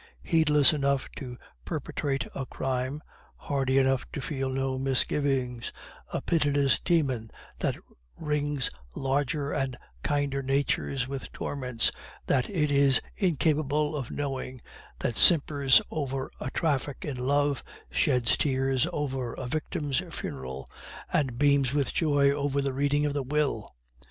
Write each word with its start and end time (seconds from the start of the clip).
Heedless 0.23 0.73
enough 0.73 1.07
to 1.17 1.37
perpetrate 1.63 2.25
a 2.33 2.47
crime, 2.47 3.03
hardy 3.35 3.77
enough 3.77 4.03
to 4.13 4.19
feel 4.19 4.49
no 4.49 4.79
misgivings; 4.79 5.71
a 6.11 6.23
pitiless 6.23 6.79
demon 6.79 7.29
that 7.59 7.75
wrings 8.17 8.71
larger 8.95 9.51
and 9.51 9.77
kinder 10.01 10.41
natures 10.41 11.07
with 11.07 11.31
torments 11.31 11.91
that 12.25 12.49
it 12.49 12.71
is 12.71 12.99
incapable 13.15 13.95
of 13.95 14.09
knowing, 14.09 14.59
that 14.97 15.17
simpers 15.17 15.83
over 15.91 16.31
a 16.39 16.49
traffic 16.49 17.05
in 17.05 17.17
love, 17.19 17.63
sheds 17.91 18.35
tears 18.37 18.87
over 18.91 19.35
a 19.35 19.45
victim's 19.45 19.99
funeral, 20.09 20.67
and 21.13 21.37
beams 21.37 21.75
with 21.75 21.93
joy 21.93 22.31
over 22.31 22.59
the 22.59 22.73
reading 22.73 23.05
of 23.05 23.13
the 23.13 23.21
will. 23.21 23.75